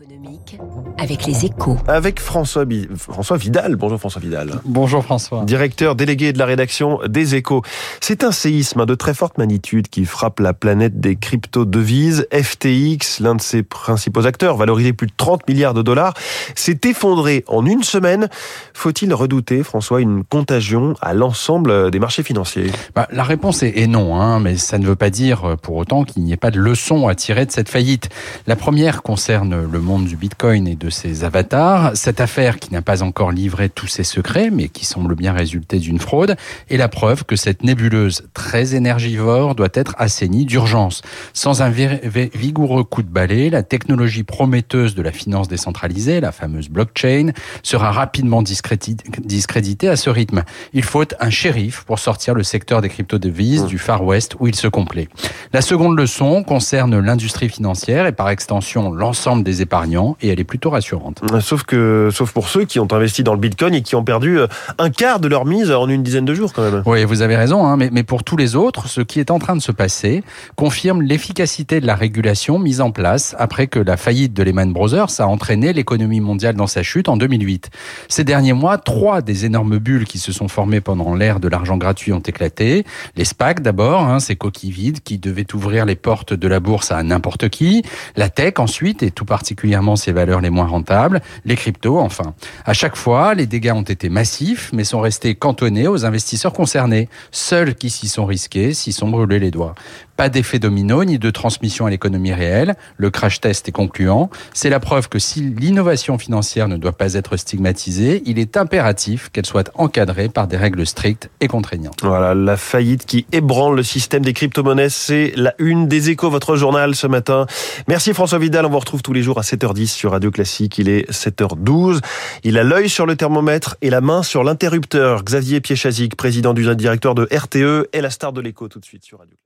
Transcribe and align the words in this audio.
économique 0.00 0.58
avec 0.98 1.24
les 1.24 1.44
échos. 1.44 1.76
Avec 1.86 2.18
François, 2.18 2.64
Bi- 2.64 2.88
François 2.96 3.36
Vidal. 3.36 3.76
Bonjour 3.76 3.98
François 4.00 4.20
Vidal. 4.20 4.50
Bonjour 4.64 5.04
François. 5.04 5.44
Directeur 5.44 5.94
délégué 5.94 6.32
de 6.32 6.38
la 6.38 6.46
rédaction 6.46 6.98
des 7.06 7.36
échos. 7.36 7.62
C'est 8.00 8.24
un 8.24 8.32
séisme 8.32 8.86
de 8.86 8.94
très 8.96 9.14
forte 9.14 9.38
magnitude 9.38 9.88
qui 9.88 10.04
frappe 10.04 10.40
la 10.40 10.52
planète 10.52 10.98
des 10.98 11.14
crypto-devises. 11.14 12.26
FTX, 12.32 13.20
l'un 13.20 13.36
de 13.36 13.40
ses 13.40 13.62
principaux 13.62 14.26
acteurs, 14.26 14.56
valorisé 14.56 14.92
plus 14.92 15.06
de 15.06 15.12
30 15.16 15.46
milliards 15.48 15.74
de 15.74 15.82
dollars, 15.82 16.14
s'est 16.56 16.80
effondré 16.86 17.44
en 17.46 17.64
une 17.64 17.84
semaine. 17.84 18.28
Faut-il 18.72 19.14
redouter, 19.14 19.62
François, 19.62 20.00
une 20.00 20.24
contagion 20.24 20.94
à 21.02 21.14
l'ensemble 21.14 21.92
des 21.92 22.00
marchés 22.00 22.24
financiers? 22.24 22.72
Bah, 22.96 23.06
la 23.12 23.22
réponse 23.22 23.62
est, 23.62 23.78
est 23.78 23.86
non, 23.86 24.20
hein, 24.20 24.40
mais 24.40 24.56
ça 24.56 24.78
ne 24.78 24.86
veut 24.86 24.96
pas 24.96 25.10
dire 25.10 25.44
euh, 25.44 25.56
pour 25.56 25.76
autant 25.76 26.02
qu'il 26.02 26.24
n'y 26.24 26.32
ait 26.32 26.36
pas 26.36 26.50
de 26.50 26.58
leçon 26.58 27.06
à 27.06 27.14
tirer 27.14 27.46
de 27.46 27.52
cette 27.52 27.68
faillite. 27.68 28.08
La 28.48 28.56
première 28.56 29.02
concerne 29.02 29.64
le 29.70 29.83
monde 29.84 30.06
du 30.06 30.16
Bitcoin 30.16 30.66
et 30.66 30.74
de 30.74 30.90
ses 30.90 31.22
avatars. 31.22 31.92
Cette 31.94 32.20
affaire 32.20 32.58
qui 32.58 32.72
n'a 32.72 32.82
pas 32.82 33.02
encore 33.02 33.30
livré 33.30 33.68
tous 33.68 33.86
ses 33.86 34.02
secrets, 34.02 34.50
mais 34.50 34.68
qui 34.68 34.84
semble 34.84 35.14
bien 35.14 35.32
résulter 35.32 35.78
d'une 35.78 36.00
fraude, 36.00 36.36
est 36.70 36.76
la 36.76 36.88
preuve 36.88 37.24
que 37.24 37.36
cette 37.36 37.62
nébuleuse 37.62 38.26
très 38.34 38.74
énergivore 38.74 39.54
doit 39.54 39.68
être 39.74 39.94
assainie 39.98 40.46
d'urgence. 40.46 41.02
Sans 41.34 41.62
un 41.62 41.68
vigoureux 41.68 42.82
coup 42.82 43.02
de 43.02 43.08
balai, 43.08 43.50
la 43.50 43.62
technologie 43.62 44.24
prometteuse 44.24 44.94
de 44.94 45.02
la 45.02 45.12
finance 45.12 45.48
décentralisée, 45.48 46.20
la 46.20 46.32
fameuse 46.32 46.70
blockchain, 46.70 47.32
sera 47.62 47.92
rapidement 47.92 48.42
discréditée 48.42 49.88
à 49.88 49.96
ce 49.96 50.08
rythme. 50.08 50.44
Il 50.72 50.82
faut 50.82 51.04
un 51.20 51.30
shérif 51.30 51.84
pour 51.84 51.98
sortir 51.98 52.34
le 52.34 52.42
secteur 52.42 52.80
des 52.80 52.88
crypto-devises 52.88 53.66
du 53.66 53.76
Far 53.76 54.02
West 54.02 54.36
où 54.40 54.46
il 54.46 54.54
se 54.54 54.66
complaît. 54.66 55.08
La 55.52 55.60
seconde 55.60 55.98
leçon 55.98 56.42
concerne 56.42 56.98
l'industrie 56.98 57.50
financière 57.50 58.06
et 58.06 58.12
par 58.12 58.30
extension 58.30 58.90
l'ensemble 58.90 59.42
des 59.42 59.60
épargnants 59.60 59.73
et 60.20 60.28
elle 60.28 60.40
est 60.40 60.44
plutôt 60.44 60.70
rassurante. 60.70 61.20
Sauf 61.40 61.64
que, 61.64 62.08
sauf 62.12 62.32
pour 62.32 62.48
ceux 62.48 62.64
qui 62.64 62.78
ont 62.78 62.88
investi 62.92 63.24
dans 63.24 63.34
le 63.34 63.40
Bitcoin 63.40 63.74
et 63.74 63.82
qui 63.82 63.96
ont 63.96 64.04
perdu 64.04 64.38
euh, 64.38 64.46
un 64.78 64.90
quart 64.90 65.20
de 65.20 65.28
leur 65.28 65.44
mise 65.44 65.70
en 65.70 65.88
une 65.88 66.02
dizaine 66.02 66.24
de 66.24 66.34
jours 66.34 66.52
quand 66.52 66.62
même. 66.62 66.82
Oui, 66.86 67.04
vous 67.04 67.22
avez 67.22 67.36
raison, 67.36 67.66
hein, 67.66 67.76
mais, 67.76 67.90
mais 67.92 68.02
pour 68.02 68.22
tous 68.22 68.36
les 68.36 68.54
autres, 68.56 68.88
ce 68.88 69.00
qui 69.00 69.20
est 69.20 69.30
en 69.30 69.38
train 69.38 69.56
de 69.56 69.62
se 69.62 69.72
passer 69.72 70.22
confirme 70.56 71.02
l'efficacité 71.02 71.80
de 71.80 71.86
la 71.86 71.94
régulation 71.94 72.58
mise 72.58 72.80
en 72.80 72.90
place 72.90 73.34
après 73.38 73.66
que 73.66 73.78
la 73.78 73.96
faillite 73.96 74.32
de 74.32 74.42
Lehman 74.42 74.72
Brothers 74.72 75.20
a 75.20 75.26
entraîné 75.26 75.72
l'économie 75.72 76.20
mondiale 76.20 76.54
dans 76.54 76.66
sa 76.66 76.82
chute 76.82 77.08
en 77.08 77.16
2008. 77.16 77.70
Ces 78.08 78.24
derniers 78.24 78.52
mois, 78.52 78.78
trois 78.78 79.22
des 79.22 79.44
énormes 79.44 79.78
bulles 79.78 80.04
qui 80.04 80.18
se 80.18 80.32
sont 80.32 80.48
formées 80.48 80.80
pendant 80.80 81.14
l'ère 81.14 81.40
de 81.40 81.48
l'argent 81.48 81.76
gratuit 81.76 82.12
ont 82.12 82.20
éclaté. 82.20 82.84
Les 83.16 83.24
SPAC 83.24 83.60
d'abord, 83.60 84.02
hein, 84.02 84.20
ces 84.20 84.36
coquilles 84.36 84.70
vides 84.70 85.00
qui 85.02 85.18
devaient 85.18 85.52
ouvrir 85.52 85.84
les 85.84 85.96
portes 85.96 86.32
de 86.32 86.48
la 86.48 86.60
bourse 86.60 86.92
à 86.92 87.02
n'importe 87.02 87.48
qui. 87.48 87.82
La 88.16 88.28
tech 88.28 88.54
ensuite, 88.58 89.02
et 89.02 89.10
tout 89.10 89.24
particulièrement 89.24 89.63
ses 89.96 90.12
valeurs 90.12 90.40
les 90.40 90.50
moins 90.50 90.66
rentables. 90.66 91.20
Les 91.44 91.56
cryptos 91.56 91.98
enfin. 91.98 92.34
À 92.64 92.72
chaque 92.72 92.96
fois, 92.96 93.34
les 93.34 93.46
dégâts 93.46 93.72
ont 93.74 93.82
été 93.82 94.08
massifs, 94.08 94.70
mais 94.72 94.84
sont 94.84 95.00
restés 95.00 95.34
cantonnés 95.34 95.88
aux 95.88 96.04
investisseurs 96.04 96.52
concernés. 96.52 97.08
Seuls 97.30 97.74
qui 97.74 97.90
s'y 97.90 98.08
sont 98.08 98.26
risqués 98.26 98.74
s'y 98.74 98.92
sont 98.92 99.08
brûlés 99.08 99.38
les 99.38 99.50
doigts. 99.50 99.74
Pas 100.16 100.28
d'effet 100.28 100.60
domino 100.60 101.04
ni 101.04 101.18
de 101.18 101.30
transmission 101.30 101.86
à 101.86 101.90
l'économie 101.90 102.32
réelle. 102.32 102.76
Le 102.98 103.10
crash 103.10 103.40
test 103.40 103.68
est 103.68 103.72
concluant. 103.72 104.30
C'est 104.52 104.70
la 104.70 104.78
preuve 104.78 105.08
que 105.08 105.18
si 105.18 105.40
l'innovation 105.40 106.18
financière 106.18 106.68
ne 106.68 106.76
doit 106.76 106.92
pas 106.92 107.14
être 107.14 107.36
stigmatisée, 107.36 108.22
il 108.26 108.38
est 108.38 108.56
impératif 108.56 109.30
qu'elle 109.30 109.46
soit 109.46 109.72
encadrée 109.74 110.28
par 110.28 110.46
des 110.46 110.56
règles 110.56 110.86
strictes 110.86 111.30
et 111.40 111.48
contraignantes. 111.48 111.98
Voilà, 112.02 112.34
la 112.34 112.56
faillite 112.56 113.06
qui 113.06 113.26
ébranle 113.32 113.74
le 113.74 113.82
système 113.82 114.24
des 114.24 114.34
crypto-monnaies, 114.34 114.88
c'est 114.88 115.32
la 115.34 115.54
une 115.58 115.88
des 115.88 116.10
échos, 116.10 116.30
votre 116.30 116.54
journal 116.54 116.94
ce 116.94 117.08
matin. 117.08 117.46
Merci 117.88 118.14
François 118.14 118.38
Vidal, 118.38 118.66
on 118.66 118.70
vous 118.70 118.78
retrouve 118.78 119.02
tous 119.02 119.12
les 119.12 119.22
jours 119.22 119.38
à 119.38 119.42
7h10 119.54 119.86
sur 119.86 120.10
Radio 120.12 120.30
Classique, 120.30 120.78
il 120.78 120.88
est 120.88 121.08
7h12. 121.10 122.00
Il 122.42 122.58
a 122.58 122.64
l'œil 122.64 122.88
sur 122.88 123.06
le 123.06 123.16
thermomètre 123.16 123.76
et 123.82 123.90
la 123.90 124.00
main 124.00 124.22
sur 124.22 124.42
l'interrupteur. 124.42 125.22
Xavier 125.22 125.60
Piechazic, 125.60 126.16
président 126.16 126.54
du 126.54 126.74
directeur 126.74 127.14
de 127.14 127.28
RTE, 127.32 127.88
est 127.92 128.00
la 128.00 128.10
star 128.10 128.32
de 128.32 128.40
l'écho 128.40 128.68
tout 128.68 128.80
de 128.80 128.84
suite 128.84 129.04
sur 129.04 129.18
Radio 129.18 129.36